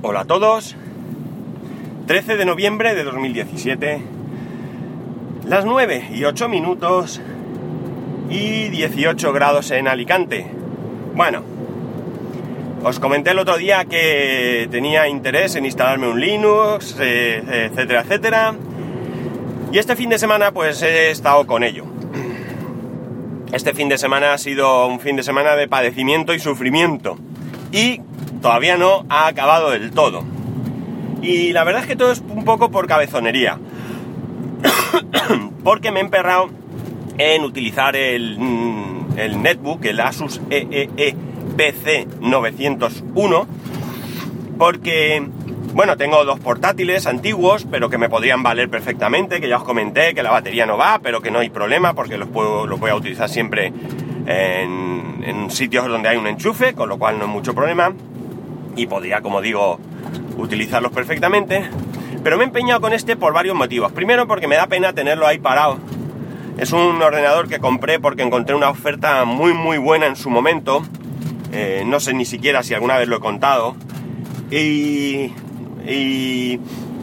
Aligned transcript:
Hola 0.00 0.20
a 0.20 0.24
todos. 0.26 0.76
13 2.06 2.36
de 2.36 2.44
noviembre 2.44 2.94
de 2.94 3.02
2017. 3.02 4.00
Las 5.44 5.64
9 5.64 6.10
y 6.14 6.22
8 6.22 6.48
minutos 6.48 7.20
y 8.30 8.68
18 8.68 9.32
grados 9.32 9.72
en 9.72 9.88
Alicante. 9.88 10.46
Bueno, 11.16 11.42
os 12.84 13.00
comenté 13.00 13.32
el 13.32 13.40
otro 13.40 13.56
día 13.56 13.86
que 13.86 14.68
tenía 14.70 15.08
interés 15.08 15.56
en 15.56 15.64
instalarme 15.64 16.06
un 16.06 16.20
Linux, 16.20 16.96
eh, 17.00 17.68
etcétera, 17.72 18.02
etcétera. 18.02 18.54
Y 19.72 19.78
este 19.78 19.96
fin 19.96 20.10
de 20.10 20.20
semana 20.20 20.52
pues 20.52 20.80
he 20.82 21.10
estado 21.10 21.44
con 21.44 21.64
ello. 21.64 21.84
Este 23.52 23.74
fin 23.74 23.88
de 23.88 23.98
semana 23.98 24.32
ha 24.32 24.38
sido 24.38 24.86
un 24.86 25.00
fin 25.00 25.16
de 25.16 25.24
semana 25.24 25.56
de 25.56 25.66
padecimiento 25.66 26.34
y 26.34 26.38
sufrimiento. 26.38 27.18
Y 27.72 28.00
todavía 28.40 28.76
no 28.76 29.04
ha 29.08 29.26
acabado 29.26 29.70
del 29.70 29.90
todo. 29.90 30.24
Y 31.22 31.52
la 31.52 31.64
verdad 31.64 31.82
es 31.82 31.88
que 31.88 31.96
todo 31.96 32.12
es 32.12 32.22
un 32.28 32.44
poco 32.44 32.70
por 32.70 32.86
cabezonería. 32.86 33.58
Porque 35.64 35.90
me 35.90 36.00
he 36.00 36.02
emperrado 36.02 36.50
en 37.18 37.42
utilizar 37.42 37.96
el, 37.96 38.38
mm, 38.38 39.18
el 39.18 39.42
netbook, 39.42 39.84
el 39.84 40.00
Asus 40.00 40.40
EEE 40.50 41.16
PC 41.56 42.06
901. 42.20 43.46
Porque, 44.58 45.26
bueno, 45.74 45.96
tengo 45.96 46.24
dos 46.24 46.40
portátiles 46.40 47.06
antiguos, 47.06 47.66
pero 47.70 47.90
que 47.90 47.98
me 47.98 48.08
podrían 48.08 48.42
valer 48.42 48.68
perfectamente, 48.68 49.40
que 49.40 49.48
ya 49.48 49.58
os 49.58 49.64
comenté 49.64 50.14
que 50.14 50.22
la 50.22 50.30
batería 50.30 50.66
no 50.66 50.76
va, 50.76 51.00
pero 51.00 51.20
que 51.20 51.30
no 51.30 51.40
hay 51.40 51.50
problema 51.50 51.94
porque 51.94 52.16
los, 52.16 52.28
puedo, 52.28 52.66
los 52.66 52.80
voy 52.80 52.90
a 52.90 52.96
utilizar 52.96 53.28
siempre 53.28 53.72
en, 54.28 55.24
en 55.24 55.50
sitios 55.50 55.86
donde 55.88 56.08
hay 56.08 56.16
un 56.16 56.26
enchufe, 56.26 56.74
con 56.74 56.88
lo 56.88 56.98
cual 56.98 57.18
no 57.18 57.24
hay 57.24 57.30
mucho 57.30 57.54
problema 57.54 57.92
y 58.76 58.86
podría, 58.86 59.20
como 59.20 59.40
digo, 59.40 59.78
utilizarlos 60.36 60.92
perfectamente. 60.92 61.68
Pero 62.22 62.36
me 62.36 62.44
he 62.44 62.46
empeñado 62.46 62.80
con 62.80 62.92
este 62.92 63.16
por 63.16 63.32
varios 63.32 63.56
motivos. 63.56 63.92
Primero 63.92 64.26
porque 64.26 64.48
me 64.48 64.56
da 64.56 64.66
pena 64.66 64.92
tenerlo 64.92 65.26
ahí 65.26 65.38
parado. 65.38 65.78
Es 66.58 66.72
un 66.72 67.00
ordenador 67.00 67.48
que 67.48 67.58
compré 67.58 68.00
porque 68.00 68.22
encontré 68.22 68.54
una 68.54 68.68
oferta 68.68 69.24
muy 69.24 69.52
muy 69.52 69.78
buena 69.78 70.06
en 70.06 70.16
su 70.16 70.30
momento. 70.30 70.82
Eh, 71.52 71.82
no 71.86 72.00
sé 72.00 72.14
ni 72.14 72.24
siquiera 72.24 72.62
si 72.62 72.74
alguna 72.74 72.98
vez 72.98 73.08
lo 73.08 73.16
he 73.16 73.20
contado. 73.20 73.76
Y, 74.50 75.32
y, 75.86 76.60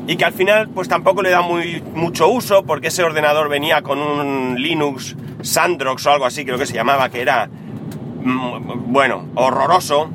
y, 0.07 0.15
que 0.17 0.25
al 0.25 0.33
final 0.33 0.69
pues 0.69 0.87
tampoco 0.87 1.21
le 1.21 1.29
da 1.29 1.41
muy, 1.41 1.81
mucho 1.93 2.27
uso 2.27 2.63
porque 2.63 2.87
ese 2.87 3.03
ordenador 3.03 3.49
venía 3.49 3.81
con 3.81 3.99
un 3.99 4.55
Linux 4.57 5.15
Sandrox 5.41 6.05
o 6.05 6.11
algo 6.11 6.25
así 6.25 6.45
creo 6.45 6.57
que 6.57 6.65
se 6.65 6.73
llamaba, 6.73 7.09
que 7.09 7.21
era, 7.21 7.47
mm, 7.47 8.91
bueno, 8.91 9.25
horroroso 9.35 10.09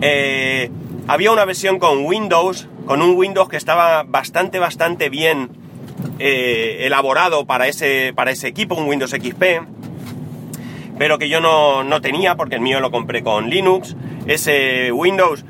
eh, 0.00 0.70
había 1.08 1.32
una 1.32 1.44
versión 1.44 1.78
con 1.78 2.04
Windows, 2.04 2.68
con 2.86 3.00
un 3.00 3.16
Windows 3.16 3.48
que 3.48 3.56
estaba 3.56 4.02
bastante, 4.02 4.58
bastante 4.58 5.08
bien 5.08 5.48
eh, 6.18 6.78
elaborado 6.80 7.46
para 7.46 7.68
ese, 7.68 8.12
para 8.14 8.30
ese 8.30 8.48
equipo, 8.48 8.74
un 8.74 8.86
Windows 8.86 9.12
XP, 9.12 9.42
pero 10.98 11.18
que 11.18 11.28
yo 11.28 11.40
no, 11.40 11.84
no 11.84 12.00
tenía 12.00 12.36
porque 12.36 12.56
el 12.56 12.60
mío 12.60 12.80
lo 12.80 12.90
compré 12.90 13.22
con 13.22 13.48
Linux. 13.48 13.96
Ese 14.26 14.92
Windows... 14.92 15.44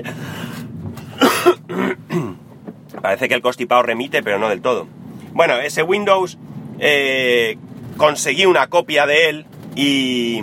Parece 3.02 3.28
que 3.28 3.34
el 3.34 3.42
constipado 3.42 3.82
remite, 3.82 4.22
pero 4.22 4.38
no 4.38 4.48
del 4.48 4.62
todo. 4.62 4.86
Bueno, 5.32 5.56
ese 5.56 5.82
Windows 5.82 6.38
eh, 6.78 7.58
conseguí 7.96 8.46
una 8.46 8.68
copia 8.68 9.06
de 9.06 9.28
él 9.28 9.46
y, 9.74 10.42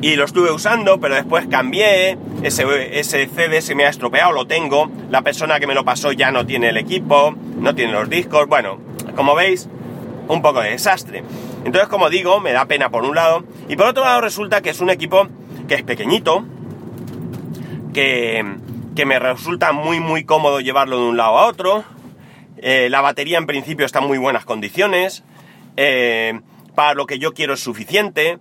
y 0.00 0.16
lo 0.16 0.24
estuve 0.24 0.50
usando, 0.50 1.00
pero 1.00 1.14
después 1.14 1.46
cambié, 1.46 2.18
ese, 2.42 2.98
ese 2.98 3.26
CD 3.26 3.60
se 3.60 3.74
me 3.74 3.84
ha 3.84 3.90
estropeado, 3.90 4.32
lo 4.32 4.46
tengo, 4.46 4.90
la 5.10 5.22
persona 5.22 5.60
que 5.60 5.66
me 5.66 5.74
lo 5.74 5.84
pasó 5.84 6.12
ya 6.12 6.30
no 6.30 6.46
tiene 6.46 6.70
el 6.70 6.76
equipo, 6.76 7.34
no 7.58 7.74
tiene 7.74 7.92
los 7.92 8.08
discos, 8.08 8.46
bueno, 8.48 8.78
como 9.14 9.34
veis, 9.34 9.68
un 10.28 10.42
poco 10.42 10.60
de 10.60 10.70
desastre. 10.70 11.22
Entonces, 11.64 11.88
como 11.88 12.08
digo, 12.08 12.40
me 12.40 12.52
da 12.52 12.64
pena 12.64 12.90
por 12.90 13.04
un 13.04 13.14
lado, 13.14 13.44
y 13.68 13.76
por 13.76 13.86
otro 13.86 14.04
lado 14.04 14.22
resulta 14.22 14.62
que 14.62 14.70
es 14.70 14.80
un 14.80 14.90
equipo 14.90 15.28
que 15.68 15.74
es 15.74 15.82
pequeñito, 15.82 16.44
que, 17.92 18.44
que 18.96 19.06
me 19.06 19.18
resulta 19.18 19.72
muy 19.72 20.00
muy 20.00 20.24
cómodo 20.24 20.60
llevarlo 20.60 20.98
de 20.98 21.08
un 21.08 21.16
lado 21.16 21.38
a 21.38 21.46
otro, 21.46 21.84
eh, 22.62 22.88
la 22.90 23.00
batería 23.00 23.38
en 23.38 23.46
principio 23.46 23.86
está 23.86 24.00
en 24.00 24.06
muy 24.06 24.18
buenas 24.18 24.44
condiciones, 24.44 25.24
eh, 25.76 26.40
para 26.74 26.94
lo 26.94 27.06
que 27.06 27.18
yo 27.18 27.32
quiero 27.32 27.54
es 27.54 27.60
suficiente, 27.60 28.38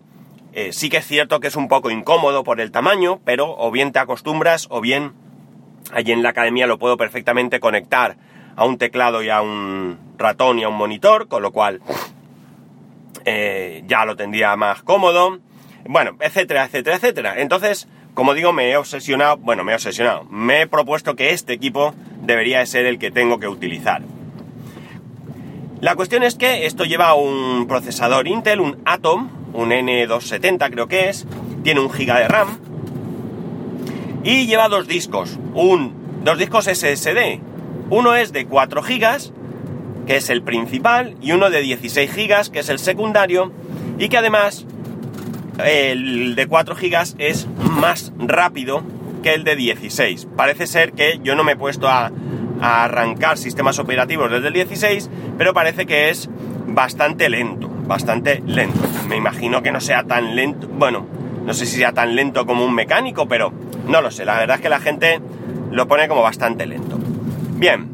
eh, 0.51 0.73
sí 0.73 0.89
que 0.89 0.97
es 0.97 1.07
cierto 1.07 1.39
que 1.39 1.47
es 1.47 1.55
un 1.55 1.69
poco 1.69 1.89
incómodo 1.89 2.43
por 2.43 2.59
el 2.59 2.71
tamaño, 2.71 3.21
pero 3.23 3.55
o 3.57 3.71
bien 3.71 3.93
te 3.93 3.99
acostumbras 3.99 4.67
o 4.69 4.81
bien 4.81 5.13
allí 5.93 6.11
en 6.11 6.21
la 6.21 6.29
academia 6.29 6.67
lo 6.67 6.79
puedo 6.79 6.97
perfectamente 6.97 7.59
conectar 7.59 8.17
a 8.55 8.65
un 8.65 8.77
teclado 8.77 9.23
y 9.23 9.29
a 9.29 9.41
un 9.41 9.97
ratón 10.17 10.59
y 10.59 10.63
a 10.63 10.69
un 10.69 10.75
monitor, 10.75 11.27
con 11.27 11.41
lo 11.41 11.51
cual 11.51 11.81
ya 13.85 14.05
lo 14.05 14.15
tendría 14.15 14.55
más 14.55 14.81
cómodo. 14.81 15.37
Bueno, 15.85 16.17
etcétera, 16.19 16.65
etcétera, 16.65 16.95
etcétera. 16.95 17.33
Entonces, 17.37 17.87
como 18.19 18.33
digo, 18.33 18.51
me 18.51 18.69
he 18.69 18.75
obsesionado, 18.75 19.37
bueno, 19.37 19.63
me 19.63 19.71
he 19.71 19.75
obsesionado, 19.75 20.25
me 20.25 20.63
he 20.63 20.67
propuesto 20.67 21.15
que 21.15 21.29
este 21.29 21.53
equipo 21.53 21.95
debería 22.21 22.65
ser 22.65 22.85
el 22.85 22.99
que 22.99 23.11
tengo 23.11 23.39
que 23.39 23.47
utilizar. 23.47 24.01
La 25.79 25.95
cuestión 25.95 26.23
es 26.23 26.35
que 26.35 26.65
esto 26.65 26.83
lleva 26.83 27.13
un 27.13 27.65
procesador 27.65 28.27
Intel, 28.27 28.59
un 28.59 28.81
Atom, 28.83 29.29
un 29.53 29.69
N270 29.69 30.69
creo 30.69 30.89
que 30.89 31.07
es, 31.07 31.25
tiene 31.63 31.79
un 31.79 31.89
giga 31.89 32.19
de 32.19 32.27
RAM 32.27 32.59
y 34.25 34.47
lleva 34.47 34.67
dos 34.67 34.85
discos, 34.85 35.39
un, 35.53 36.21
dos 36.25 36.37
discos 36.37 36.65
SSD. 36.65 37.39
Uno 37.89 38.15
es 38.15 38.33
de 38.33 38.45
4 38.45 38.83
gigas, 38.83 39.31
que 40.07 40.17
es 40.17 40.29
el 40.29 40.43
principal, 40.43 41.15
y 41.21 41.31
uno 41.31 41.49
de 41.49 41.61
16 41.61 42.11
gigas, 42.11 42.49
que 42.49 42.59
es 42.59 42.67
el 42.67 42.79
secundario, 42.79 43.53
y 43.97 44.09
que 44.09 44.17
además 44.17 44.65
el 45.65 46.35
de 46.35 46.47
4 46.47 46.75
gigas 46.75 47.15
es 47.17 47.47
más 47.59 48.11
rápido 48.17 48.83
que 49.23 49.33
el 49.33 49.43
de 49.43 49.55
16. 49.55 50.27
Parece 50.35 50.67
ser 50.67 50.93
que 50.93 51.19
yo 51.23 51.35
no 51.35 51.43
me 51.43 51.53
he 51.53 51.55
puesto 51.55 51.87
a, 51.87 52.11
a 52.61 52.83
arrancar 52.83 53.37
sistemas 53.37 53.79
operativos 53.79 54.31
desde 54.31 54.47
el 54.47 54.53
16, 54.53 55.09
pero 55.37 55.53
parece 55.53 55.85
que 55.85 56.09
es 56.09 56.29
bastante 56.67 57.29
lento, 57.29 57.69
bastante 57.87 58.41
lento. 58.45 58.79
Me 59.07 59.17
imagino 59.17 59.61
que 59.61 59.71
no 59.71 59.81
sea 59.81 60.03
tan 60.03 60.35
lento, 60.35 60.67
bueno, 60.67 61.05
no 61.45 61.53
sé 61.53 61.65
si 61.65 61.77
sea 61.77 61.93
tan 61.93 62.15
lento 62.15 62.45
como 62.45 62.63
un 62.63 62.73
mecánico, 62.73 63.27
pero 63.27 63.51
no 63.87 64.01
lo 64.01 64.11
sé, 64.11 64.25
la 64.25 64.37
verdad 64.37 64.57
es 64.57 64.61
que 64.61 64.69
la 64.69 64.79
gente 64.79 65.19
lo 65.71 65.87
pone 65.87 66.07
como 66.07 66.21
bastante 66.21 66.65
lento. 66.65 66.99
Bien, 67.55 67.89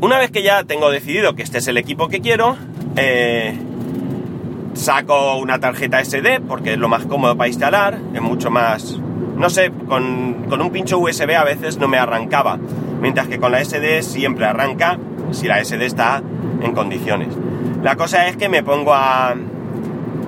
una 0.00 0.18
vez 0.18 0.30
que 0.30 0.42
ya 0.42 0.64
tengo 0.64 0.90
decidido 0.90 1.34
que 1.34 1.42
este 1.42 1.58
es 1.58 1.68
el 1.68 1.76
equipo 1.76 2.08
que 2.08 2.20
quiero, 2.20 2.56
eh, 2.96 3.58
saco 4.74 5.36
una 5.36 5.58
tarjeta 5.58 6.04
SD 6.04 6.40
porque 6.46 6.74
es 6.74 6.78
lo 6.78 6.88
más 6.88 7.06
cómodo 7.06 7.36
para 7.36 7.48
instalar, 7.48 7.98
es 8.12 8.20
mucho 8.20 8.50
más... 8.50 8.98
No 9.36 9.50
sé, 9.50 9.72
con, 9.88 10.46
con 10.48 10.60
un 10.62 10.70
pincho 10.70 10.98
USB 10.98 11.34
a 11.36 11.42
veces 11.42 11.78
no 11.78 11.88
me 11.88 11.98
arrancaba, 11.98 12.56
mientras 13.00 13.26
que 13.26 13.38
con 13.40 13.50
la 13.50 13.64
SD 13.64 14.02
siempre 14.02 14.46
arranca 14.46 14.98
si 15.32 15.48
la 15.48 15.64
SD 15.64 15.86
está 15.86 16.22
en 16.62 16.72
condiciones. 16.72 17.28
La 17.82 17.96
cosa 17.96 18.28
es 18.28 18.36
que 18.36 18.48
me 18.48 18.62
pongo 18.62 18.94
a, 18.94 19.34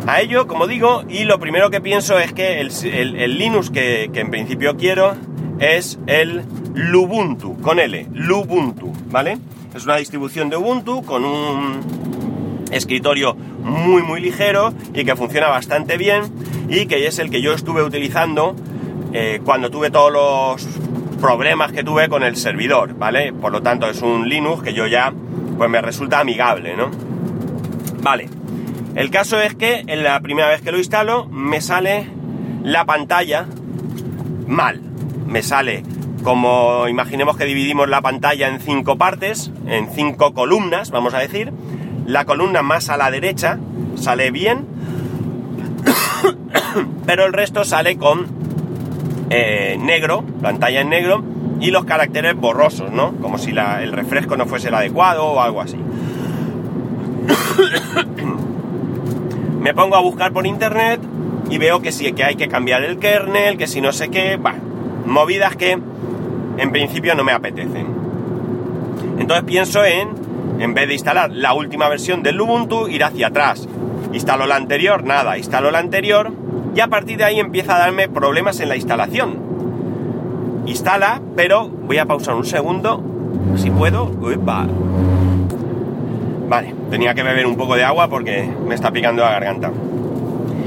a 0.07 0.21
ello, 0.21 0.47
como 0.47 0.67
digo, 0.67 1.05
y 1.09 1.25
lo 1.25 1.39
primero 1.39 1.71
que 1.71 1.81
pienso 1.81 2.19
es 2.19 2.33
que 2.33 2.61
el, 2.61 2.71
el, 2.85 3.39
Linux 3.39 3.71
que, 3.71 4.11
que, 4.13 4.21
en 4.21 4.31
principio 4.31 4.77
quiero 4.77 5.15
es 5.59 5.99
el 6.07 6.43
Lubuntu, 6.75 7.61
con 7.61 7.79
L, 7.79 8.09
Lubuntu, 8.13 8.93
¿vale? 9.11 9.39
Es 9.75 9.85
una 9.85 9.97
distribución 9.97 10.51
de 10.51 10.57
Ubuntu 10.57 11.03
con 11.03 11.25
un 11.25 11.81
escritorio 12.71 13.37
muy 13.67 14.03
muy 14.03 14.21
ligero 14.21 14.73
y 14.95 15.05
que 15.05 15.17
funciona 15.17 15.49
bastante 15.49 15.97
bien 15.97 16.23
y 16.69 16.87
que 16.87 17.07
es 17.07 17.19
el 17.19 17.31
que 17.31 17.43
yo 17.43 17.53
estuve 17.53 17.83
utilizando 17.83 18.55
eh, 19.13 19.41
cuando 19.45 19.71
tuve 19.71 19.91
todos 19.91 20.13
los 20.13 20.67
problemas 21.21 21.73
que 21.73 21.83
tuve 21.83 22.09
con 22.09 22.23
el 22.23 22.37
servidor, 22.37 22.95
¿vale? 22.95 23.33
Por 23.33 23.53
lo 23.53 23.63
tanto 23.63 23.89
es 23.89 24.03
un 24.03 24.29
Linux 24.29 24.63
que 24.63 24.73
yo 24.73 24.87
ya 24.87 25.13
pues 25.59 25.69
me 25.69 25.81
resulta 25.81 26.21
amigable, 26.21 26.77
¿no? 26.77 26.91
Vale. 28.03 28.29
El 28.95 29.11
caso 29.11 29.41
es 29.41 29.55
que 29.55 29.85
en 29.87 30.03
la 30.05 30.21
primera 30.21 30.49
vez 30.49 30.63
que 30.63 30.73
lo 30.73 30.79
instalo 30.79 31.27
me 31.27 31.61
sale 31.61 32.09
la 32.63 32.85
pantalla 32.85 33.47
mal. 34.47 34.81
Me 35.27 35.43
sale 35.43 35.83
como 36.23 36.89
imaginemos 36.89 37.37
que 37.37 37.45
dividimos 37.45 37.89
la 37.89 38.01
pantalla 38.01 38.49
en 38.49 38.59
cinco 38.59 38.97
partes, 38.97 39.53
en 39.69 39.89
cinco 39.95 40.35
columnas, 40.35 40.91
vamos 40.91 41.15
a 41.15 41.19
decir. 41.19 41.53
La 42.07 42.25
columna 42.25 42.63
más 42.63 42.89
a 42.89 42.97
la 42.97 43.11
derecha 43.11 43.59
sale 43.97 44.31
bien, 44.31 44.65
pero 47.07 47.27
el 47.27 47.33
resto 47.33 47.65
sale 47.65 47.97
con 47.97 48.27
eh, 49.31 49.77
negro, 49.81 50.25
pantalla 50.41 50.81
en 50.81 50.89
negro, 50.89 51.25
y 51.61 51.71
los 51.71 51.85
caracteres 51.85 52.37
borrosos, 52.37 52.93
¿no? 52.93 53.13
Como 53.17 53.39
si 53.39 53.51
el 53.51 53.93
refresco 53.93 54.37
no 54.37 54.47
fuese 54.47 54.69
el 54.69 54.75
adecuado 54.75 55.25
o 55.25 55.41
algo 55.41 55.61
así. 55.61 55.77
Me 59.61 59.75
pongo 59.75 59.97
a 59.97 60.01
buscar 60.01 60.33
por 60.33 60.47
internet 60.47 61.01
y 61.51 61.59
veo 61.59 61.83
que 61.83 61.91
sí 61.93 62.13
que 62.13 62.23
hay 62.25 62.37
que 62.37 62.47
cambiar 62.49 62.85
el 62.85 62.99
kernel, 62.99 63.59
que 63.59 63.67
si 63.67 63.81
no 63.81 63.93
sé 63.93 64.11
qué, 64.11 64.37
va, 64.37 64.55
movidas 65.07 65.57
que 65.57 65.73
en 66.59 66.71
principio 66.71 67.15
no 67.15 67.25
me 67.25 67.33
apetecen. 67.33 67.87
Entonces 69.19 69.45
pienso 69.45 69.85
en, 69.85 70.16
en 70.59 70.75
vez 70.75 70.89
de 70.89 70.95
instalar 70.95 71.31
la 71.33 71.55
última 71.55 71.89
versión 71.89 72.23
del 72.23 72.41
Ubuntu, 72.41 72.89
ir 72.89 73.05
hacia 73.05 73.29
atrás. 73.29 73.69
Instalo 74.13 74.47
la 74.47 74.57
anterior, 74.57 75.05
nada, 75.05 75.37
instalo 75.39 75.71
la 75.71 75.79
anterior 75.79 76.33
y 76.75 76.81
a 76.81 76.89
partir 76.89 77.19
de 77.19 77.25
ahí 77.25 77.41
empieza 77.41 77.77
a 77.77 77.79
darme 77.79 78.09
problemas 78.09 78.61
en 78.61 78.69
la 78.69 78.77
instalación. 78.77 79.39
Instala, 80.67 81.21
pero 81.37 81.69
voy 81.69 81.99
a 81.99 82.07
pausar 82.07 82.35
un 82.35 82.45
segundo, 82.45 83.03
si 83.57 83.71
puedo. 83.71 84.11
Vale, 86.49 86.75
tenía 86.91 87.15
que 87.15 87.23
beber 87.23 87.47
un 87.47 87.57
poco 87.57 87.77
de 87.77 87.85
agua 87.85 88.09
porque 88.09 88.49
me 88.67 88.75
está 88.75 88.91
picando 88.91 89.23
la 89.23 89.31
garganta. 89.31 89.71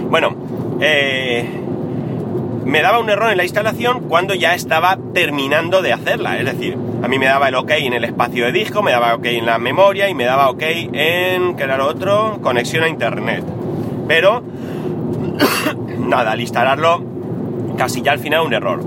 Bueno, 0.10 0.36
eh, 0.82 1.48
me 2.66 2.82
daba 2.82 3.00
un 3.00 3.10
error 3.10 3.32
en 3.32 3.38
la 3.38 3.44
instalación 3.44 4.02
cuando 4.10 4.34
ya 4.34 4.56
estaba 4.56 4.98
terminando 5.14 5.82
de 5.82 5.94
hacerla. 5.94 6.38
Es 6.38 6.46
decir, 6.46 6.78
a 7.02 7.08
mí 7.08 7.18
me 7.18 7.26
daba 7.28 7.48
el 7.48 7.56
OK 7.56 7.72
en 7.72 7.94
el 7.94 8.04
espacio 8.04 8.46
de 8.46 8.52
disco, 8.52 8.82
me 8.82 8.92
daba 8.92 9.16
OK 9.16 9.26
en 9.26 9.46
la 9.46 9.58
memoria 9.58 10.10
y 10.10 10.14
me 10.14 10.26
daba 10.26 10.50
OK 10.50 10.62
en, 10.62 11.56
¿qué 11.56 11.64
era 11.64 11.78
lo 11.78 11.88
otro? 11.88 12.40
Conexión 12.42 12.84
a 12.84 12.90
internet. 12.90 13.44
Pero, 14.08 14.44
nada, 16.00 16.32
al 16.32 16.42
instalarlo, 16.42 17.02
casi 17.78 18.02
ya 18.02 18.12
al 18.12 18.20
final 18.20 18.46
un 18.46 18.54
error. 18.54 18.84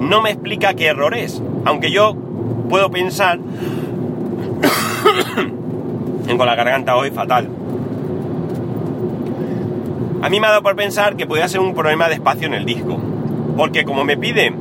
No 0.00 0.22
me 0.22 0.30
explica 0.30 0.72
qué 0.74 0.86
error 0.86 1.14
es, 1.14 1.42
aunque 1.64 1.90
yo 1.90 2.16
puedo 2.68 2.90
pensar... 2.90 3.38
Tengo 6.26 6.44
la 6.44 6.54
garganta 6.54 6.96
hoy 6.96 7.10
fatal. 7.10 7.48
A 10.22 10.28
mí 10.28 10.38
me 10.38 10.46
ha 10.46 10.50
dado 10.50 10.62
por 10.62 10.76
pensar 10.76 11.16
que 11.16 11.26
podría 11.26 11.48
ser 11.48 11.60
un 11.60 11.74
problema 11.74 12.08
de 12.08 12.14
espacio 12.14 12.46
en 12.46 12.54
el 12.54 12.64
disco. 12.64 12.98
Porque 13.56 13.84
como 13.84 14.04
me 14.04 14.16
pide 14.16 14.52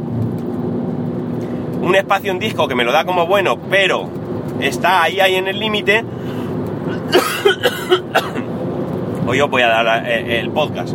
un 1.82 1.96
espacio 1.96 2.32
en 2.32 2.40
disco 2.40 2.68
que 2.68 2.76
me 2.76 2.84
lo 2.84 2.92
da 2.92 3.06
como 3.06 3.26
bueno, 3.26 3.58
pero 3.70 4.10
está 4.60 5.04
ahí, 5.04 5.20
ahí 5.20 5.36
en 5.36 5.48
el 5.48 5.60
límite, 5.60 6.04
hoy 9.28 9.38
yo 9.38 9.48
voy 9.48 9.62
a 9.62 9.70
dar 9.70 10.08
eh, 10.08 10.40
el 10.40 10.50
podcast. 10.52 10.94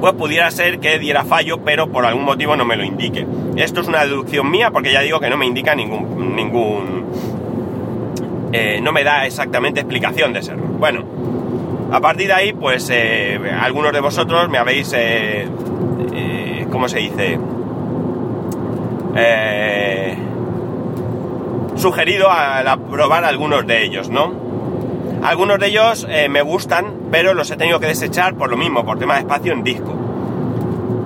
Pues 0.00 0.14
pudiera 0.14 0.50
ser 0.50 0.80
que 0.80 0.98
diera 0.98 1.24
fallo, 1.24 1.60
pero 1.62 1.88
por 1.88 2.06
algún 2.06 2.24
motivo 2.24 2.56
no 2.56 2.64
me 2.64 2.76
lo 2.76 2.84
indique. 2.84 3.26
Esto 3.56 3.82
es 3.82 3.88
una 3.88 4.04
deducción 4.04 4.50
mía 4.50 4.70
porque 4.70 4.92
ya 4.92 5.02
digo 5.02 5.20
que 5.20 5.28
no 5.28 5.36
me 5.36 5.46
indica 5.46 5.74
ningún... 5.74 6.34
ningún 6.34 7.00
eh, 8.52 8.80
no 8.82 8.92
me 8.92 9.04
da 9.04 9.26
exactamente 9.26 9.80
explicación 9.80 10.32
de 10.32 10.40
ese 10.40 10.52
error. 10.52 10.66
Bueno, 10.66 11.04
a 11.92 12.00
partir 12.00 12.28
de 12.28 12.32
ahí, 12.32 12.52
pues 12.52 12.88
eh, 12.90 13.38
algunos 13.60 13.92
de 13.92 14.00
vosotros 14.00 14.48
me 14.48 14.58
habéis 14.58 14.92
¿cómo 16.70 16.88
se 16.88 16.98
dice? 16.98 17.38
Eh, 19.16 20.16
sugerido 21.76 22.28
a, 22.30 22.76
probar 22.90 23.24
algunos 23.24 23.66
de 23.66 23.84
ellos, 23.84 24.10
¿no? 24.10 24.32
Algunos 25.22 25.58
de 25.58 25.66
ellos 25.66 26.06
eh, 26.08 26.28
me 26.28 26.42
gustan, 26.42 26.94
pero 27.10 27.34
los 27.34 27.50
he 27.50 27.56
tenido 27.56 27.80
que 27.80 27.86
desechar 27.86 28.34
por 28.34 28.50
lo 28.50 28.56
mismo, 28.56 28.84
por 28.84 28.98
tema 28.98 29.14
de 29.14 29.20
espacio 29.20 29.52
en 29.52 29.64
disco. 29.64 29.94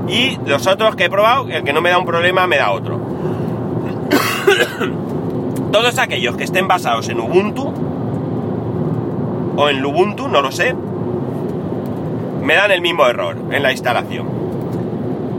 Y 0.09 0.39
los 0.47 0.67
otros 0.67 0.97
que 0.97 1.05
he 1.05 1.11
probado, 1.11 1.49
el 1.49 1.65
que 1.65 1.73
no 1.73 1.81
me 1.81 1.91
da 1.91 1.99
un 1.99 2.05
problema, 2.05 2.47
me 2.47 2.59
da 2.59 2.73
otro. 2.73 2.99
Todos 5.73 5.99
aquellos 5.99 6.37
que 6.37 6.45
estén 6.45 6.69
basados 6.69 7.09
en 7.09 7.21
Ubuntu, 7.21 7.73
o 9.57 9.69
en 9.69 9.81
Lubuntu, 9.81 10.29
no 10.29 10.43
lo 10.43 10.53
sé, 10.53 10.75
me 12.43 12.55
dan 12.55 12.71
el 12.71 12.81
mismo 12.81 13.07
error 13.07 13.37
en 13.51 13.63
la 13.63 13.73
instalación. 13.73 14.34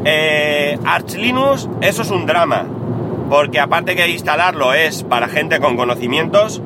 Eh, 0.08 0.78
Arch 0.86 1.16
Linux, 1.16 1.68
eso 1.82 2.04
es 2.04 2.12
un 2.12 2.28
drama, 2.28 2.68
porque 3.28 3.60
aparte 3.60 3.96
que 3.96 4.08
instalarlo 4.08 4.72
es 4.74 5.04
para 5.04 5.28
gente 5.28 5.60
con 5.60 5.76
conocimientos, 5.76 6.62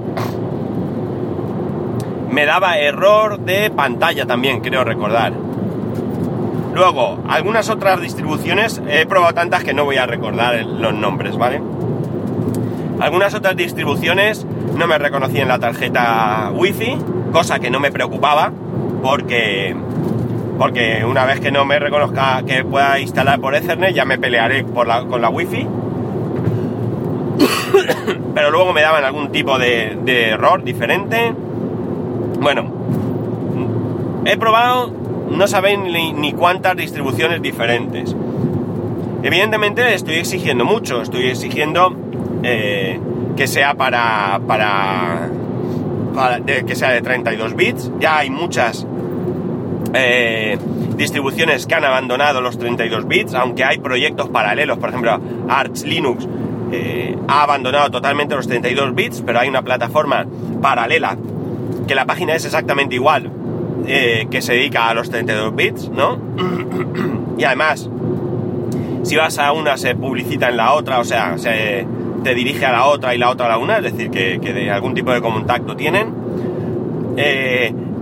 me 2.29 2.45
daba 2.45 2.77
error 2.77 3.39
de 3.39 3.71
pantalla 3.71 4.25
también, 4.25 4.59
creo 4.59 4.83
recordar. 4.83 5.31
Luego, 6.73 7.19
algunas 7.29 7.69
otras 7.69 8.01
distribuciones, 8.01 8.81
he 8.89 9.05
probado 9.05 9.33
tantas 9.33 9.63
que 9.63 9.73
no 9.73 9.85
voy 9.85 9.95
a 9.95 10.05
recordar 10.05 10.65
los 10.65 10.93
nombres, 10.93 11.37
¿vale? 11.37 11.61
Algunas 12.99 13.33
otras 13.33 13.55
distribuciones 13.55 14.45
no 14.75 14.85
me 14.85 14.97
reconocían 14.97 15.47
la 15.47 15.59
tarjeta 15.59 16.51
Wi-Fi, 16.53 16.97
cosa 17.31 17.59
que 17.59 17.69
no 17.69 17.79
me 17.79 17.91
preocupaba, 17.91 18.51
porque 19.01 19.75
porque 20.59 21.05
una 21.05 21.25
vez 21.25 21.39
que 21.39 21.51
no 21.51 21.63
me 21.63 21.79
reconozca 21.79 22.43
que 22.45 22.65
pueda 22.65 22.99
instalar 22.99 23.39
por 23.39 23.55
Ethernet, 23.55 23.95
ya 23.95 24.03
me 24.03 24.17
pelearé 24.17 24.65
con 24.65 24.87
la 24.87 25.29
Wi-Fi. 25.29 25.65
Pero 28.35 28.51
luego 28.51 28.73
me 28.73 28.81
daban 28.81 29.05
algún 29.05 29.31
tipo 29.31 29.57
de, 29.57 29.97
error 30.05 30.61
diferente. 30.63 31.33
Bueno, 32.41 32.71
he 34.25 34.35
probado, 34.35 34.91
no 35.31 35.47
saben 35.47 35.83
ni, 35.83 36.33
cuántas 36.33 36.75
distribuciones 36.75 37.41
diferentes. 37.41 38.13
Evidentemente 39.23 39.93
estoy 39.93 40.15
exigiendo 40.15 40.65
mucho, 40.65 41.01
estoy 41.01 41.27
exigiendo 41.27 41.95
eh, 42.43 42.99
que 43.37 43.47
sea 43.47 43.75
para, 43.75 44.41
para, 44.45 45.29
que 46.45 46.75
sea 46.75 46.91
de 46.91 47.01
32 47.01 47.55
bits. 47.55 47.91
Ya 47.99 48.17
hay 48.17 48.29
muchas 48.29 48.85
eh, 49.93 50.57
distribuciones 50.95 51.65
que 51.65 51.75
han 51.75 51.85
abandonado 51.85 52.41
los 52.41 52.57
32 52.59 53.07
bits, 53.07 53.33
aunque 53.33 53.63
hay 53.63 53.79
proyectos 53.79 54.29
paralelos, 54.29 54.77
por 54.77 54.89
ejemplo, 54.89 55.19
Arch 55.47 55.83
Linux 55.83 56.27
eh, 56.71 57.17
ha 57.27 57.43
abandonado 57.43 57.89
totalmente 57.89 58.35
los 58.35 58.47
32 58.47 58.93
bits, 58.93 59.23
pero 59.25 59.39
hay 59.39 59.49
una 59.49 59.63
plataforma 59.63 60.25
paralela 60.61 61.17
que 61.87 61.95
la 61.95 62.05
página 62.05 62.35
es 62.35 62.45
exactamente 62.45 62.95
igual, 62.95 63.31
eh, 63.87 64.27
que 64.29 64.41
se 64.41 64.53
dedica 64.53 64.89
a 64.89 64.93
los 64.93 65.09
32 65.09 65.55
bits, 65.55 65.89
¿no? 65.89 66.19
y 67.37 67.43
además, 67.43 67.89
si 69.03 69.15
vas 69.15 69.39
a 69.39 69.51
una 69.53 69.77
se 69.77 69.95
publicita 69.95 70.49
en 70.49 70.57
la 70.57 70.73
otra, 70.73 70.99
o 70.99 71.03
sea, 71.03 71.37
se 71.39 71.87
te 72.23 72.35
dirige 72.35 72.65
a 72.65 72.71
la 72.71 72.85
otra 72.85 73.15
y 73.15 73.17
la 73.17 73.29
otra 73.29 73.47
a 73.47 73.49
la 73.49 73.57
una, 73.57 73.77
es 73.77 73.83
decir, 73.83 74.11
que, 74.11 74.39
que 74.39 74.53
de 74.53 74.69
algún 74.69 74.93
tipo 74.93 75.11
de 75.11 75.21
contacto 75.21 75.75
tienen. 75.75 76.13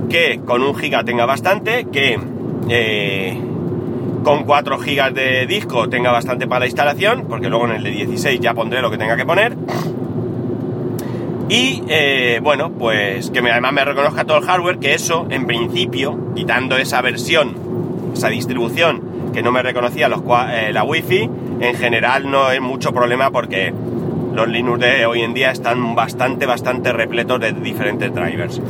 Que 0.09 0.41
con 0.45 0.63
un 0.63 0.75
giga 0.75 1.03
tenga 1.03 1.25
bastante, 1.25 1.85
que 1.91 2.19
eh, 2.69 3.37
con 4.23 4.43
4 4.43 4.79
gigas 4.79 5.13
de 5.13 5.45
disco 5.47 5.89
tenga 5.89 6.11
bastante 6.11 6.47
para 6.47 6.61
la 6.61 6.65
instalación, 6.65 7.25
porque 7.27 7.49
luego 7.49 7.65
en 7.65 7.73
el 7.73 7.83
de 7.83 7.91
16 7.91 8.39
ya 8.39 8.53
pondré 8.53 8.81
lo 8.81 8.91
que 8.91 8.97
tenga 8.97 9.15
que 9.15 9.25
poner. 9.25 9.55
Y 11.49 11.81
eh, 11.87 12.39
bueno, 12.43 12.71
pues 12.71 13.31
que 13.31 13.39
además 13.39 13.71
me 13.71 13.85
reconozca 13.85 14.25
todo 14.25 14.37
el 14.39 14.43
hardware, 14.43 14.79
que 14.79 14.93
eso 14.93 15.27
en 15.29 15.45
principio, 15.47 16.33
quitando 16.35 16.75
esa 16.77 17.01
versión, 17.01 17.55
esa 18.13 18.27
distribución 18.27 19.31
que 19.33 19.41
no 19.41 19.51
me 19.51 19.63
reconocía 19.63 20.09
los, 20.09 20.21
eh, 20.49 20.71
la 20.73 20.83
wifi, 20.83 21.29
en 21.59 21.75
general 21.75 22.29
no 22.29 22.51
es 22.51 22.59
mucho 22.59 22.91
problema 22.91 23.31
porque 23.31 23.73
los 24.33 24.47
Linux 24.47 24.79
de 24.79 25.05
hoy 25.05 25.21
en 25.21 25.33
día 25.33 25.51
están 25.51 25.95
bastante, 25.95 26.45
bastante 26.45 26.91
repletos 26.91 27.39
de 27.39 27.53
diferentes 27.53 28.13
drivers. 28.13 28.61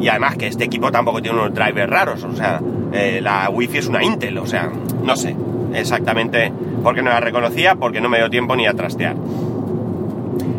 Y 0.00 0.08
además 0.08 0.36
que 0.36 0.46
este 0.46 0.64
equipo 0.64 0.90
tampoco 0.92 1.22
tiene 1.22 1.38
unos 1.38 1.54
drivers 1.54 1.88
raros, 1.88 2.24
o 2.24 2.34
sea, 2.34 2.60
eh, 2.92 3.20
la 3.22 3.48
Wi-Fi 3.50 3.78
es 3.78 3.86
una 3.86 4.02
Intel, 4.02 4.38
o 4.38 4.46
sea, 4.46 4.70
no 5.02 5.16
sé 5.16 5.36
exactamente 5.74 6.52
por 6.82 6.94
qué 6.94 7.02
no 7.02 7.10
la 7.10 7.20
reconocía, 7.20 7.74
porque 7.74 8.00
no 8.00 8.08
me 8.08 8.18
dio 8.18 8.30
tiempo 8.30 8.56
ni 8.56 8.66
a 8.66 8.74
trastear. 8.74 9.16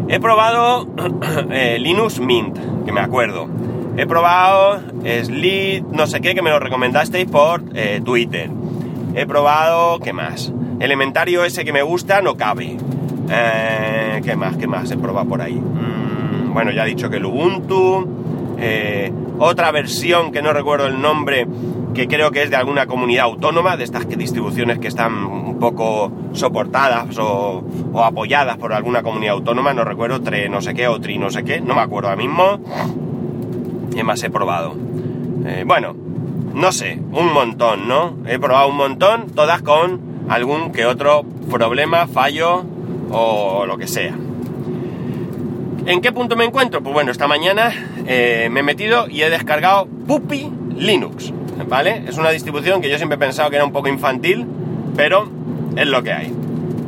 He 0.08 0.20
probado 0.20 0.88
eh, 1.52 1.78
Linux 1.80 2.20
Mint, 2.20 2.58
que 2.86 2.92
me 2.92 3.02
acuerdo. 3.02 3.48
He 3.98 4.06
probado 4.06 4.80
Slit, 5.04 5.84
no 5.86 6.06
sé 6.06 6.22
qué, 6.22 6.36
que 6.36 6.44
me 6.44 6.52
lo 6.52 6.60
recomendasteis 6.60 7.26
por 7.30 7.64
eh, 7.74 8.00
Twitter. 8.04 8.50
He 9.16 9.26
probado, 9.26 10.00
¿qué 10.00 10.14
más? 10.14 10.54
Elementario 10.80 11.44
ese 11.44 11.66
que 11.66 11.74
me 11.74 11.82
gusta 11.82 12.22
no 12.22 12.36
cabe. 12.36 12.78
¿Qué 13.28 14.36
más? 14.36 14.56
¿Qué 14.58 14.68
más 14.68 14.92
he 14.92 14.98
probado 14.98 15.28
por 15.28 15.42
ahí? 15.42 15.56
Mm, 15.56 16.54
bueno, 16.54 16.72
ya 16.72 16.86
he 16.86 16.90
dicho 16.90 17.10
que 17.10 17.18
el 17.18 17.26
Ubuntu. 17.26 18.27
Eh, 18.60 19.12
otra 19.40 19.72
versión 19.72 20.32
que 20.32 20.42
no 20.42 20.52
recuerdo 20.52 20.88
el 20.88 21.00
nombre, 21.00 21.48
que 21.94 22.08
creo 22.08 22.32
que 22.32 22.44
es 22.44 22.50
de 22.50 22.56
alguna 22.56 22.88
comunidad 22.88 23.26
autónoma, 23.26 23.78
de 23.78 23.84
estas 23.84 24.08
distribuciones 24.08 24.80
que 24.80 24.88
están 24.88 25.14
un 25.26 25.60
poco 25.60 26.12
soportadas 26.34 27.18
o, 27.20 27.64
apoyadas 28.04 28.58
por 28.58 28.74
alguna 28.74 29.04
comunidad 29.04 29.34
autónoma, 29.34 29.74
no 29.74 29.84
recuerdo, 29.84 30.22
tre 30.22 30.50
no 30.50 30.62
sé 30.62 30.74
qué 30.74 30.88
o 30.88 31.00
tri 31.00 31.18
no 31.18 31.30
sé 31.30 31.44
qué, 31.44 31.62
no 31.62 31.76
me 31.76 31.82
acuerdo 31.82 32.10
ahora 32.10 32.22
mismo. 32.22 32.60
¿Qué 33.94 34.04
más 34.04 34.22
he 34.24 34.30
probado? 34.30 34.76
Eh, 35.46 35.64
bueno, 35.66 35.96
no 36.54 36.72
sé, 36.72 37.00
un 37.12 37.34
montón, 37.34 37.88
¿no? 37.88 38.18
He 38.28 38.40
probado 38.40 38.70
un 38.70 38.78
montón, 38.78 39.28
todas 39.36 39.62
con 39.62 40.00
algún 40.30 40.72
que 40.72 40.86
otro 40.86 41.24
problema, 41.50 42.08
fallo 42.08 42.64
o 43.12 43.66
lo 43.66 43.78
que 43.78 43.88
sea. 43.88 44.16
¿En 45.86 46.02
qué 46.02 46.12
punto 46.12 46.36
me 46.36 46.44
encuentro? 46.44 46.82
Pues 46.84 46.94
bueno, 46.94 47.12
esta 47.12 47.28
mañana 47.30 47.72
eh, 48.08 48.48
me 48.50 48.62
he 48.62 48.64
metido 48.64 49.08
y 49.10 49.22
he 49.22 49.30
descargado 49.30 49.88
Puppy 50.08 50.50
Linux. 50.76 51.34
¿vale? 51.68 52.04
Es 52.08 52.18
una 52.18 52.30
distribución 52.30 52.82
que 52.82 52.90
yo 52.90 52.98
siempre 52.98 53.16
he 53.16 53.20
pensado 53.20 53.50
que 53.50 53.56
era 53.56 53.66
un 53.66 53.72
poco 53.72 53.88
infantil, 53.88 54.46
pero 54.96 55.30
es 55.76 55.88
lo 55.88 56.04
que 56.04 56.14
hay. 56.14 56.34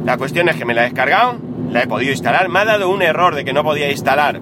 La 0.06 0.18
cuestión 0.18 0.50
es 0.50 0.56
que 0.56 0.66
me 0.66 0.74
la 0.74 0.82
he 0.82 0.86
descargado, 0.86 1.38
la 1.72 1.84
he 1.84 1.88
podido 1.88 2.12
instalar, 2.12 2.50
me 2.50 2.60
ha 2.60 2.66
dado 2.66 2.90
un 2.90 3.02
error 3.02 3.36
de 3.36 3.46
que 3.46 3.54
no 3.54 3.64
podía 3.64 3.92
instalar 3.92 4.40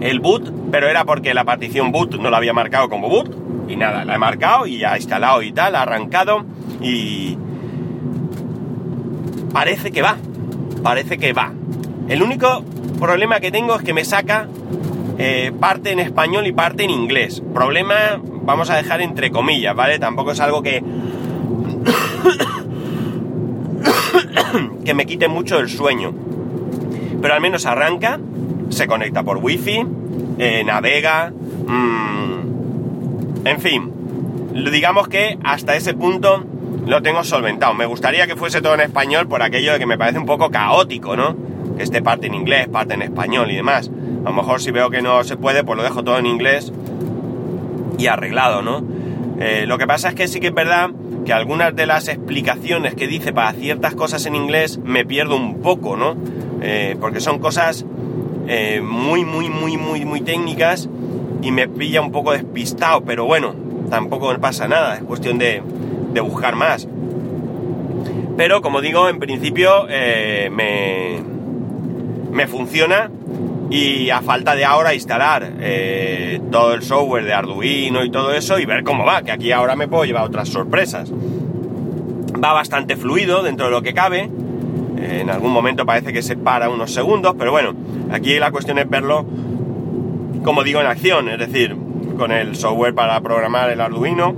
el 0.00 0.20
boot, 0.20 0.70
pero 0.70 0.88
era 0.88 1.04
porque 1.04 1.34
la 1.34 1.44
partición 1.44 1.92
boot 1.92 2.18
no 2.18 2.30
la 2.30 2.38
había 2.38 2.52
marcado 2.52 2.88
como 2.88 3.08
boot, 3.08 3.36
y 3.68 3.76
nada, 3.76 4.04
la 4.04 4.14
he 4.14 4.18
marcado 4.18 4.66
y 4.66 4.84
ha 4.84 4.96
instalado 4.96 5.42
y 5.42 5.52
tal, 5.52 5.74
ha 5.76 5.82
arrancado, 5.82 6.44
y 6.80 7.36
parece 9.52 9.90
que 9.90 10.02
va, 10.02 10.16
parece 10.82 11.18
que 11.18 11.32
va. 11.32 11.52
El 12.08 12.22
único 12.22 12.64
problema 12.98 13.40
que 13.40 13.50
tengo 13.50 13.76
es 13.76 13.82
que 13.82 13.92
me 13.92 14.04
saca 14.04 14.48
eh, 15.22 15.52
parte 15.52 15.92
en 15.92 16.00
español 16.00 16.46
y 16.46 16.52
parte 16.52 16.84
en 16.84 16.88
inglés. 16.88 17.42
Problema, 17.52 18.18
vamos 18.42 18.70
a 18.70 18.76
dejar 18.76 19.02
entre 19.02 19.30
comillas, 19.30 19.76
¿vale? 19.76 19.98
Tampoco 19.98 20.32
es 20.32 20.40
algo 20.40 20.62
que... 20.62 20.82
que 24.82 24.94
me 24.94 25.04
quite 25.04 25.28
mucho 25.28 25.58
el 25.58 25.68
sueño. 25.68 26.14
Pero 27.20 27.34
al 27.34 27.42
menos 27.42 27.66
arranca, 27.66 28.18
se 28.70 28.86
conecta 28.86 29.22
por 29.22 29.36
wifi, 29.36 29.84
eh, 30.38 30.64
navega, 30.64 31.34
mmm, 31.66 33.44
en 33.44 33.60
fin. 33.60 33.92
Digamos 34.72 35.08
que 35.08 35.38
hasta 35.44 35.76
ese 35.76 35.92
punto 35.92 36.46
lo 36.86 37.02
tengo 37.02 37.22
solventado. 37.24 37.74
Me 37.74 37.84
gustaría 37.84 38.26
que 38.26 38.36
fuese 38.36 38.62
todo 38.62 38.72
en 38.72 38.80
español 38.80 39.28
por 39.28 39.42
aquello 39.42 39.74
de 39.74 39.78
que 39.78 39.84
me 39.84 39.98
parece 39.98 40.18
un 40.18 40.24
poco 40.24 40.50
caótico, 40.50 41.14
¿no? 41.14 41.49
Esté 41.80 42.02
parte 42.02 42.26
en 42.26 42.34
inglés, 42.34 42.68
parte 42.68 42.94
en 42.94 43.02
español 43.02 43.50
y 43.50 43.56
demás. 43.56 43.90
A 44.24 44.28
lo 44.30 44.34
mejor 44.34 44.60
si 44.60 44.70
veo 44.70 44.90
que 44.90 45.02
no 45.02 45.24
se 45.24 45.36
puede, 45.36 45.64
pues 45.64 45.76
lo 45.76 45.82
dejo 45.82 46.04
todo 46.04 46.18
en 46.18 46.26
inglés 46.26 46.72
y 47.98 48.06
arreglado, 48.06 48.62
¿no? 48.62 48.82
Eh, 49.40 49.64
lo 49.66 49.78
que 49.78 49.86
pasa 49.86 50.10
es 50.10 50.14
que 50.14 50.28
sí 50.28 50.38
que 50.38 50.48
es 50.48 50.54
verdad 50.54 50.90
que 51.24 51.32
algunas 51.32 51.74
de 51.74 51.86
las 51.86 52.08
explicaciones 52.08 52.94
que 52.94 53.06
dice 53.06 53.32
para 53.32 53.52
ciertas 53.52 53.94
cosas 53.94 54.26
en 54.26 54.34
inglés 54.34 54.78
me 54.84 55.06
pierdo 55.06 55.36
un 55.36 55.60
poco, 55.60 55.96
¿no? 55.96 56.14
Eh, 56.62 56.96
porque 57.00 57.20
son 57.20 57.38
cosas 57.38 57.86
eh, 58.48 58.82
muy, 58.82 59.24
muy, 59.24 59.48
muy, 59.48 59.78
muy, 59.78 60.04
muy 60.04 60.20
técnicas 60.20 60.90
y 61.40 61.52
me 61.52 61.68
pilla 61.68 62.02
un 62.02 62.12
poco 62.12 62.32
despistado, 62.32 63.02
pero 63.02 63.24
bueno, 63.24 63.54
tampoco 63.88 64.34
pasa 64.38 64.68
nada, 64.68 64.96
es 64.96 65.02
cuestión 65.04 65.38
de, 65.38 65.62
de 66.12 66.20
buscar 66.20 66.56
más. 66.56 66.86
Pero 68.36 68.60
como 68.60 68.82
digo, 68.82 69.08
en 69.08 69.18
principio 69.18 69.86
me, 69.86 71.18
me 72.32 72.46
funciona 72.46 73.10
y 73.70 74.10
a 74.10 74.20
falta 74.20 74.56
de 74.56 74.64
ahora 74.64 74.94
instalar 74.94 75.52
eh, 75.60 76.40
todo 76.50 76.74
el 76.74 76.82
software 76.82 77.24
de 77.24 77.32
Arduino 77.32 78.04
y 78.04 78.10
todo 78.10 78.32
eso 78.32 78.58
y 78.58 78.66
ver 78.66 78.82
cómo 78.82 79.04
va, 79.04 79.22
que 79.22 79.30
aquí 79.30 79.52
ahora 79.52 79.76
me 79.76 79.86
puedo 79.86 80.04
llevar 80.04 80.24
otras 80.24 80.48
sorpresas. 80.48 81.12
Va 81.12 82.52
bastante 82.52 82.96
fluido 82.96 83.42
dentro 83.42 83.66
de 83.66 83.72
lo 83.72 83.82
que 83.82 83.94
cabe, 83.94 84.28
eh, 84.98 85.20
en 85.20 85.30
algún 85.30 85.52
momento 85.52 85.86
parece 85.86 86.12
que 86.12 86.22
se 86.22 86.36
para 86.36 86.68
unos 86.68 86.92
segundos, 86.92 87.36
pero 87.38 87.52
bueno, 87.52 87.74
aquí 88.10 88.38
la 88.38 88.50
cuestión 88.50 88.78
es 88.78 88.90
verlo, 88.90 89.24
como 90.42 90.64
digo, 90.64 90.80
en 90.80 90.86
acción, 90.86 91.28
es 91.28 91.38
decir, 91.38 91.76
con 92.18 92.32
el 92.32 92.56
software 92.56 92.94
para 92.94 93.20
programar 93.20 93.70
el 93.70 93.80
Arduino 93.80 94.34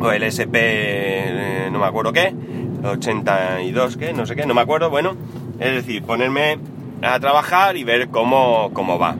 o 0.00 0.10
el 0.10 0.24
SP, 0.24 0.56
eh, 0.58 1.68
no 1.70 1.78
me 1.78 1.86
acuerdo 1.86 2.12
qué, 2.12 2.34
82 2.82 3.96
qué, 3.96 4.12
no 4.12 4.26
sé 4.26 4.34
qué, 4.34 4.46
no 4.46 4.54
me 4.54 4.62
acuerdo, 4.62 4.90
bueno, 4.90 5.14
es 5.60 5.74
decir, 5.74 6.02
ponerme 6.02 6.58
a 7.02 7.18
trabajar 7.20 7.76
y 7.76 7.84
ver 7.84 8.08
cómo, 8.08 8.70
cómo 8.72 8.98
va. 8.98 9.16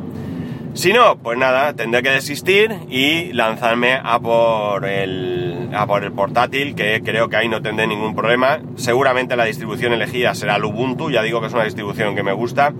Si 0.72 0.92
no, 0.92 1.16
pues 1.16 1.36
nada, 1.36 1.74
tendré 1.74 2.02
que 2.02 2.10
desistir 2.10 2.72
y 2.88 3.32
lanzarme 3.32 3.98
a 4.02 4.20
por 4.20 4.86
el, 4.86 5.68
a 5.74 5.86
por 5.86 6.04
el 6.04 6.12
portátil, 6.12 6.74
que 6.74 7.02
creo 7.04 7.28
que 7.28 7.36
ahí 7.36 7.48
no 7.48 7.60
tendré 7.60 7.86
ningún 7.86 8.14
problema. 8.14 8.60
Seguramente 8.76 9.36
la 9.36 9.44
distribución 9.44 9.92
elegida 9.92 10.34
será 10.34 10.56
el 10.56 10.64
Ubuntu, 10.64 11.10
ya 11.10 11.22
digo 11.22 11.40
que 11.40 11.48
es 11.48 11.52
una 11.52 11.64
distribución 11.64 12.14
que 12.14 12.22
me 12.22 12.32
gusta. 12.32 12.72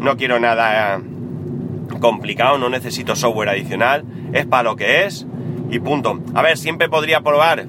No 0.00 0.16
quiero 0.16 0.40
nada 0.40 1.00
complicado, 2.00 2.58
no 2.58 2.68
necesito 2.68 3.16
software 3.16 3.50
adicional, 3.50 4.04
es 4.32 4.44
para 4.44 4.64
lo 4.64 4.76
que 4.76 5.04
es 5.04 5.26
y 5.70 5.78
punto. 5.78 6.20
A 6.34 6.42
ver, 6.42 6.58
siempre 6.58 6.88
podría 6.88 7.20
probar 7.20 7.66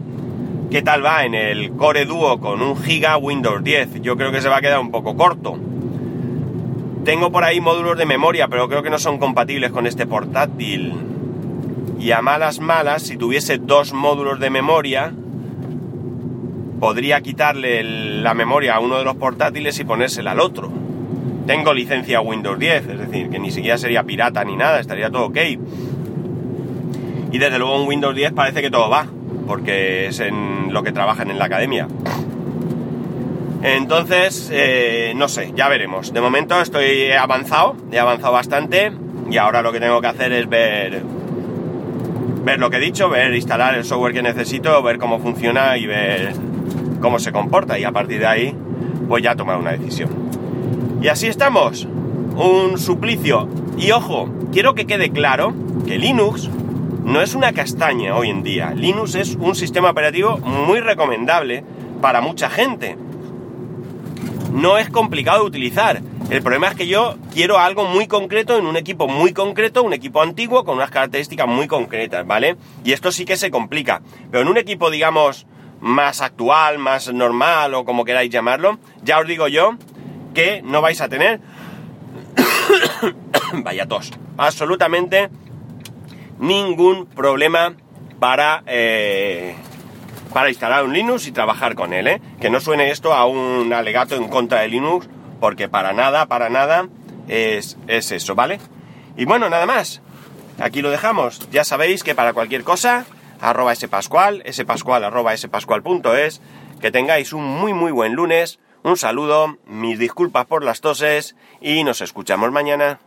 qué 0.70 0.82
tal 0.82 1.04
va 1.04 1.26
en 1.26 1.34
el 1.34 1.72
Core 1.72 2.06
Duo 2.06 2.40
con 2.40 2.62
un 2.62 2.78
giga 2.82 3.18
Windows 3.18 3.64
10. 3.64 4.02
Yo 4.02 4.16
creo 4.18 4.32
que 4.32 4.42
se 4.42 4.50
va 4.50 4.58
a 4.58 4.62
quedar 4.62 4.80
un 4.80 4.92
poco 4.92 5.16
corto 5.16 5.58
tengo 7.10 7.32
por 7.32 7.44
ahí 7.44 7.60
módulos 7.60 7.98
de 7.98 8.06
memoria, 8.06 8.50
pero 8.50 8.70
creo 8.70 8.84
que 8.84 8.92
no 8.92 9.00
son 9.00 9.18
compatibles 9.18 9.72
con 9.72 9.88
este 9.88 10.06
portátil. 10.06 10.94
Y 12.00 12.12
a 12.12 12.22
malas 12.22 12.60
malas, 12.60 13.02
si 13.02 13.18
tuviese 13.18 13.58
dos 13.58 13.94
módulos 13.94 14.40
de 14.40 14.52
memoria, 14.52 15.12
podría 16.80 17.22
quitarle 17.22 17.84
la 18.22 18.36
memoria 18.36 18.76
a 18.76 18.80
uno 18.80 19.00
de 19.00 19.06
los 19.06 19.16
portátiles 19.16 19.80
y 19.80 19.86
ponérsela 19.86 20.34
al 20.34 20.40
otro. 20.40 20.72
Tengo 21.48 21.74
licencia 21.74 22.22
Windows 22.22 22.60
10, 22.60 22.88
es 22.88 23.00
decir, 23.00 23.30
que 23.30 23.40
ni 23.40 23.50
siquiera 23.50 23.80
sería 23.80 24.04
pirata 24.04 24.44
ni 24.44 24.56
nada, 24.56 24.80
estaría 24.80 25.10
todo 25.10 25.26
ok. 25.26 25.38
Y 27.32 27.38
desde 27.40 27.58
luego 27.58 27.82
en 27.82 27.88
Windows 27.88 28.16
10 28.16 28.34
parece 28.34 28.62
que 28.62 28.70
todo 28.70 28.88
va, 28.90 29.08
porque 29.50 30.06
es 30.06 30.20
en 30.20 30.72
lo 30.72 30.84
que 30.84 30.92
trabajan 30.92 31.32
en 31.32 31.40
la 31.40 31.46
academia. 31.46 31.88
Entonces, 33.64 34.48
eh, 34.54 35.14
no 35.16 35.28
sé, 35.28 35.54
ya 35.56 35.68
veremos. 35.68 36.14
De 36.14 36.22
momento 36.22 36.62
estoy 36.62 37.12
avanzado, 37.14 37.76
he 37.92 37.98
avanzado 37.98 38.32
bastante 38.32 38.92
y 39.28 39.38
ahora 39.38 39.64
lo 39.64 39.72
que 39.72 39.80
tengo 39.80 40.02
que 40.02 40.08
hacer 40.08 40.34
es 40.34 40.48
ver, 40.48 41.02
ver 42.44 42.60
lo 42.60 42.70
que 42.70 42.78
he 42.78 42.80
dicho, 42.80 43.10
ver, 43.10 43.34
instalar 43.34 43.74
el 43.74 43.86
software 43.86 44.14
que 44.14 44.22
necesito, 44.22 44.84
ver 44.84 45.00
cómo 45.00 45.18
funciona 45.18 45.76
y 45.78 45.88
ver 45.88 46.32
cómo 47.02 47.18
se 47.18 47.32
comporta 47.32 47.80
y 47.80 47.86
a 47.86 47.92
partir 47.92 48.20
de 48.20 48.28
ahí 48.28 48.56
voy 49.08 49.24
ya 49.24 49.36
tomar 49.36 49.58
una 49.58 49.72
decisión. 49.72 50.12
Y 51.02 51.08
así 51.08 51.26
estamos, 51.26 51.88
un 52.36 52.78
suplicio. 52.78 53.50
Y 53.80 53.90
ojo, 53.94 54.30
quiero 54.52 54.76
que 54.76 54.86
quede 54.86 55.10
claro 55.10 55.56
que 55.88 55.98
Linux 55.98 56.52
no 57.04 57.22
es 57.22 57.36
una 57.36 57.54
castaña 57.54 58.16
hoy 58.16 58.30
en 58.30 58.44
día. 58.44 58.72
Linux 58.72 59.16
es 59.16 59.36
un 59.36 59.56
sistema 59.56 59.90
operativo 59.90 60.38
muy 60.38 60.80
recomendable 60.80 61.64
para 62.02 62.22
mucha 62.22 62.50
gente 62.50 62.98
no 64.52 64.78
es 64.78 64.90
complicado 64.90 65.42
de 65.42 65.48
utilizar. 65.48 66.02
El 66.30 66.42
problema 66.42 66.68
es 66.68 66.76
que 66.76 66.88
yo 66.88 67.16
quiero 67.34 67.58
algo 67.58 67.86
muy 67.86 68.08
concreto 68.08 68.58
en 68.58 68.66
un 68.66 68.78
equipo 68.78 69.08
muy 69.08 69.34
concreto, 69.34 69.84
un 69.84 69.94
equipo 69.94 70.22
antiguo 70.22 70.64
con 70.64 70.76
unas 70.76 70.92
características 70.92 71.48
muy 71.48 71.68
concretas, 71.68 72.26
¿vale? 72.26 72.56
Y 72.84 72.92
esto 72.92 73.12
sí 73.12 73.26
que 73.26 73.38
se 73.38 73.52
complica. 73.52 74.02
Pero 74.30 74.44
en 74.44 74.50
un 74.50 74.58
equipo, 74.58 74.92
digamos, 74.92 75.48
más 75.80 76.22
actual, 76.22 76.78
más 76.78 77.12
normal 77.14 77.74
o 77.74 77.86
como 77.86 78.06
queráis 78.06 78.30
llamarlo, 78.30 78.78
ya 79.02 79.20
os 79.20 79.28
digo 79.28 79.48
yo 79.48 79.76
que 80.34 80.62
no 80.64 80.82
vais 80.82 81.02
a 81.02 81.10
tener... 81.10 81.40
Vaya 83.54 83.88
tos. 83.88 84.12
Absolutamente 84.38 85.30
ningún 86.40 87.06
problema 87.06 87.76
para... 88.20 88.64
Eh, 88.66 89.56
para 90.34 90.50
instalar 90.50 90.86
un 90.86 90.94
Linux 90.94 91.26
y 91.26 91.32
trabajar 91.32 91.74
con 91.74 91.92
él, 91.92 92.08
¿eh? 92.08 92.22
Que 92.40 92.52
no 92.52 92.60
suene 92.60 92.92
esto 92.92 93.14
a 93.14 93.26
un 93.26 93.74
alegato 93.74 94.16
en 94.16 94.28
contra 94.28 94.60
de 94.62 94.68
Linux, 94.68 95.10
porque 95.40 95.68
para 95.70 95.92
nada, 95.92 96.28
para 96.28 96.50
nada 96.50 96.88
es, 97.28 97.78
es 97.88 98.12
eso, 98.12 98.36
¿vale? 98.36 98.60
Y 99.18 99.26
bueno, 99.26 99.50
nada 99.50 99.66
más. 99.66 100.02
Aquí 100.60 100.82
lo 100.82 100.92
dejamos. 100.92 101.50
Ya 101.52 101.64
sabéis 101.64 102.04
que 102.04 102.16
para 102.16 102.34
cualquier 102.34 102.64
cosa, 102.64 103.06
arroba 103.42 103.74
spascual, 103.74 104.44
spascual 104.52 105.04
arroba 105.04 105.36
spascual.es, 105.36 106.42
que 106.82 106.92
tengáis 106.92 107.34
un 107.34 107.46
muy 107.46 107.74
muy 107.74 107.92
buen 107.92 108.14
lunes, 108.14 108.60
un 108.84 108.98
saludo, 108.98 109.58
mis 109.66 110.00
disculpas 110.00 110.46
por 110.46 110.64
las 110.64 110.82
toses 110.82 111.36
y 111.62 111.84
nos 111.84 112.02
escuchamos 112.02 112.52
mañana. 112.52 113.00